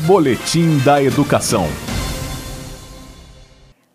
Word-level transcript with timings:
Boletim 0.00 0.76
da 0.84 1.00
Educação. 1.00 1.66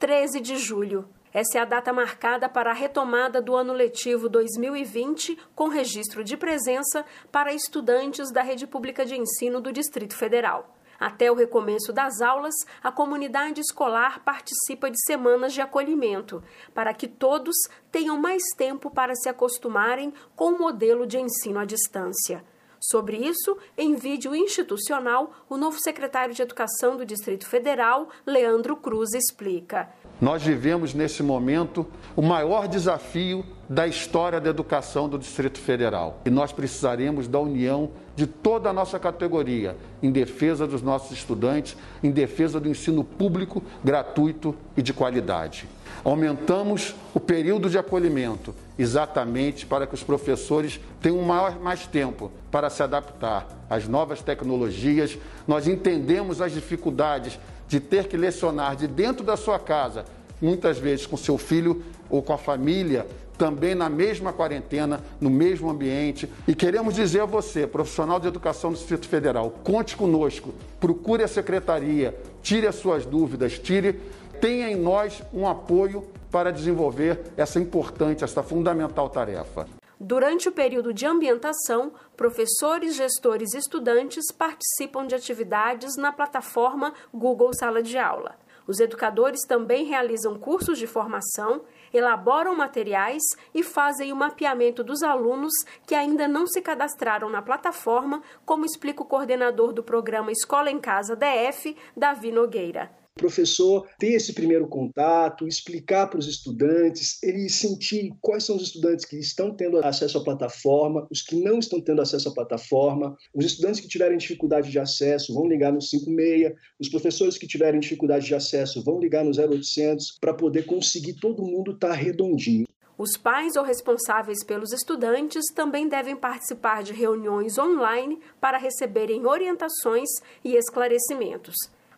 13 0.00 0.40
de 0.40 0.56
julho. 0.58 1.08
Essa 1.32 1.58
é 1.58 1.60
a 1.60 1.64
data 1.64 1.92
marcada 1.92 2.48
para 2.48 2.72
a 2.72 2.74
retomada 2.74 3.40
do 3.40 3.54
ano 3.54 3.72
letivo 3.72 4.28
2020, 4.28 5.38
com 5.54 5.68
registro 5.68 6.24
de 6.24 6.36
presença 6.36 7.04
para 7.30 7.54
estudantes 7.54 8.32
da 8.32 8.42
rede 8.42 8.66
pública 8.66 9.06
de 9.06 9.14
ensino 9.14 9.60
do 9.60 9.72
Distrito 9.72 10.16
Federal. 10.16 10.76
Até 10.98 11.30
o 11.30 11.34
recomeço 11.34 11.92
das 11.92 12.20
aulas, 12.20 12.54
a 12.82 12.90
comunidade 12.90 13.60
escolar 13.60 14.20
participa 14.24 14.90
de 14.90 15.00
semanas 15.06 15.52
de 15.52 15.60
acolhimento, 15.60 16.42
para 16.74 16.92
que 16.92 17.06
todos 17.06 17.54
tenham 17.92 18.20
mais 18.20 18.42
tempo 18.56 18.90
para 18.90 19.14
se 19.14 19.28
acostumarem 19.28 20.12
com 20.34 20.54
o 20.54 20.58
modelo 20.58 21.06
de 21.06 21.20
ensino 21.20 21.60
à 21.60 21.64
distância. 21.64 22.44
Sobre 22.86 23.16
isso, 23.16 23.56
em 23.78 23.94
vídeo 23.94 24.36
institucional, 24.36 25.32
o 25.48 25.56
novo 25.56 25.80
secretário 25.80 26.34
de 26.34 26.42
Educação 26.42 26.98
do 26.98 27.06
Distrito 27.06 27.46
Federal, 27.46 28.10
Leandro 28.26 28.76
Cruz, 28.76 29.14
explica. 29.14 29.88
Nós 30.20 30.42
vivemos 30.42 30.92
nesse 30.92 31.22
momento 31.22 31.86
o 32.14 32.20
maior 32.20 32.68
desafio 32.68 33.42
da 33.70 33.86
história 33.86 34.38
da 34.38 34.50
educação 34.50 35.08
do 35.08 35.18
Distrito 35.18 35.58
Federal. 35.58 36.20
E 36.26 36.30
nós 36.30 36.52
precisaremos 36.52 37.26
da 37.26 37.40
união 37.40 37.90
de 38.14 38.26
toda 38.26 38.68
a 38.68 38.72
nossa 38.72 38.98
categoria 38.98 39.78
em 40.02 40.12
defesa 40.12 40.66
dos 40.66 40.82
nossos 40.82 41.10
estudantes, 41.10 41.78
em 42.02 42.10
defesa 42.10 42.60
do 42.60 42.68
ensino 42.68 43.02
público, 43.02 43.62
gratuito 43.82 44.54
e 44.76 44.82
de 44.82 44.92
qualidade. 44.92 45.66
Aumentamos 46.02 46.94
o 47.14 47.20
período 47.20 47.70
de 47.70 47.78
acolhimento 47.78 48.54
exatamente 48.78 49.66
para 49.66 49.86
que 49.86 49.94
os 49.94 50.02
professores 50.02 50.80
tenham 51.00 51.22
maior, 51.22 51.60
mais 51.60 51.86
tempo 51.86 52.30
para 52.50 52.68
se 52.68 52.82
adaptar 52.82 53.46
às 53.70 53.86
novas 53.86 54.20
tecnologias. 54.20 55.16
Nós 55.46 55.66
entendemos 55.66 56.40
as 56.40 56.52
dificuldades 56.52 57.38
de 57.68 57.80
ter 57.80 58.08
que 58.08 58.16
lecionar 58.16 58.76
de 58.76 58.86
dentro 58.86 59.24
da 59.24 59.36
sua 59.36 59.58
casa, 59.58 60.04
muitas 60.40 60.78
vezes 60.78 61.06
com 61.06 61.16
seu 61.16 61.38
filho 61.38 61.82
ou 62.10 62.22
com 62.22 62.32
a 62.32 62.38
família, 62.38 63.06
também 63.36 63.74
na 63.74 63.88
mesma 63.88 64.32
quarentena, 64.32 65.00
no 65.20 65.28
mesmo 65.28 65.68
ambiente. 65.68 66.28
E 66.46 66.54
queremos 66.54 66.94
dizer 66.94 67.20
a 67.20 67.26
você, 67.26 67.66
profissional 67.66 68.20
de 68.20 68.28
educação 68.28 68.70
do 68.70 68.76
Distrito 68.76 69.08
Federal, 69.08 69.50
conte 69.64 69.96
conosco, 69.96 70.54
procure 70.78 71.22
a 71.22 71.28
secretaria, 71.28 72.16
tire 72.42 72.66
as 72.66 72.76
suas 72.76 73.04
dúvidas, 73.04 73.58
tire, 73.58 74.00
tenha 74.44 74.70
em 74.70 74.76
nós 74.76 75.22
um 75.32 75.48
apoio 75.48 76.06
para 76.30 76.52
desenvolver 76.52 77.32
essa 77.34 77.58
importante, 77.58 78.22
essa 78.22 78.42
fundamental 78.42 79.08
tarefa. 79.08 79.66
Durante 79.98 80.50
o 80.50 80.52
período 80.52 80.92
de 80.92 81.06
ambientação, 81.06 81.94
professores, 82.14 82.94
gestores 82.94 83.54
e 83.54 83.56
estudantes 83.56 84.30
participam 84.30 85.06
de 85.06 85.14
atividades 85.14 85.96
na 85.96 86.12
plataforma 86.12 86.92
Google 87.10 87.54
Sala 87.54 87.82
de 87.82 87.96
Aula. 87.96 88.36
Os 88.66 88.80
educadores 88.80 89.40
também 89.48 89.86
realizam 89.86 90.38
cursos 90.38 90.78
de 90.78 90.86
formação, 90.86 91.62
elaboram 91.90 92.54
materiais 92.54 93.22
e 93.54 93.62
fazem 93.62 94.12
o 94.12 94.16
mapeamento 94.16 94.84
dos 94.84 95.02
alunos 95.02 95.54
que 95.86 95.94
ainda 95.94 96.28
não 96.28 96.46
se 96.46 96.60
cadastraram 96.60 97.30
na 97.30 97.40
plataforma, 97.40 98.20
como 98.44 98.66
explica 98.66 99.02
o 99.02 99.06
coordenador 99.06 99.72
do 99.72 99.82
programa 99.82 100.30
Escola 100.30 100.70
em 100.70 100.78
Casa 100.78 101.16
DF, 101.16 101.74
Davi 101.96 102.30
Nogueira 102.30 103.03
professor 103.14 103.86
ter 103.98 104.12
esse 104.12 104.32
primeiro 104.32 104.66
contato, 104.66 105.46
explicar 105.46 106.08
para 106.08 106.18
os 106.18 106.26
estudantes, 106.26 107.22
ele 107.22 107.48
sentir 107.48 108.12
quais 108.20 108.44
são 108.44 108.56
os 108.56 108.62
estudantes 108.62 109.04
que 109.04 109.16
estão 109.16 109.54
tendo 109.54 109.78
acesso 109.78 110.18
à 110.18 110.24
plataforma, 110.24 111.06
os 111.10 111.22
que 111.22 111.36
não 111.36 111.58
estão 111.58 111.80
tendo 111.80 112.02
acesso 112.02 112.28
à 112.28 112.32
plataforma, 112.32 113.16
os 113.32 113.44
estudantes 113.44 113.80
que 113.80 113.88
tiverem 113.88 114.18
dificuldade 114.18 114.70
de 114.70 114.78
acesso 114.78 115.32
vão 115.32 115.46
ligar 115.46 115.72
no 115.72 115.80
56, 115.80 116.52
os 116.78 116.88
professores 116.88 117.38
que 117.38 117.46
tiverem 117.46 117.80
dificuldade 117.80 118.26
de 118.26 118.34
acesso 118.34 118.82
vão 118.82 118.98
ligar 118.98 119.24
no 119.24 119.30
0800 119.30 120.18
para 120.20 120.34
poder 120.34 120.66
conseguir 120.66 121.14
todo 121.14 121.42
mundo 121.42 121.72
estar 121.72 121.88
tá 121.88 121.94
redondinho. 121.94 122.66
Os 122.96 123.16
pais 123.16 123.56
ou 123.56 123.64
responsáveis 123.64 124.44
pelos 124.44 124.72
estudantes 124.72 125.46
também 125.52 125.88
devem 125.88 126.14
participar 126.14 126.82
de 126.82 126.92
reuniões 126.92 127.58
online 127.58 128.20
para 128.40 128.56
receberem 128.56 129.26
orientações 129.26 130.08
e 130.44 130.54
esclarecimentos. 130.54 131.56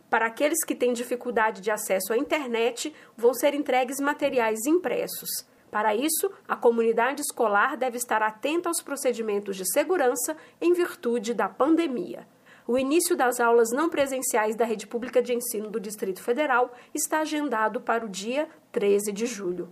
Para 0.09 0.27
aqueles 0.27 0.63
que 0.63 0.75
têm 0.75 0.93
dificuldade 0.93 1.61
de 1.61 1.69
acesso 1.69 2.13
à 2.13 2.17
internet, 2.17 2.93
vão 3.15 3.33
ser 3.33 3.53
entregues 3.53 3.99
materiais 3.99 4.65
impressos. 4.65 5.29
Para 5.69 5.93
isso, 5.93 6.31
a 6.47 6.55
comunidade 6.55 7.21
escolar 7.21 7.75
deve 7.75 7.97
estar 7.97 8.21
atenta 8.21 8.69
aos 8.69 8.81
procedimentos 8.81 9.57
de 9.57 9.69
segurança 9.71 10.37
em 10.61 10.71
virtude 10.73 11.33
da 11.33 11.49
pandemia. 11.49 12.25
O 12.65 12.77
início 12.77 13.15
das 13.15 13.39
aulas 13.39 13.71
não 13.71 13.89
presenciais 13.89 14.55
da 14.55 14.65
Rede 14.65 14.87
Pública 14.87 15.21
de 15.21 15.33
Ensino 15.33 15.69
do 15.69 15.79
Distrito 15.79 16.21
Federal 16.21 16.73
está 16.93 17.19
agendado 17.19 17.81
para 17.81 18.05
o 18.05 18.09
dia 18.09 18.47
13 18.71 19.11
de 19.11 19.25
julho. 19.25 19.69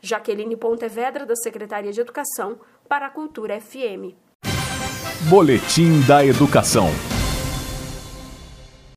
Jaqueline 0.00 0.56
Pontevedra, 0.56 1.26
da 1.26 1.34
Secretaria 1.36 1.92
de 1.92 2.00
Educação, 2.00 2.58
para 2.88 3.06
a 3.06 3.10
Cultura 3.10 3.60
FM. 3.60 4.14
Boletim 5.28 6.00
da 6.06 6.24
Educação. 6.24 6.88